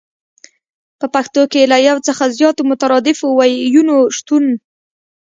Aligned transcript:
په 0.99 1.05
پښتو 1.13 1.41
کې 1.51 1.69
له 1.71 1.77
يو 1.87 1.97
څخه 2.07 2.33
زياتو 2.37 2.61
مترادفو 2.71 3.27
ويونو 3.39 3.97
شتون 4.17 4.45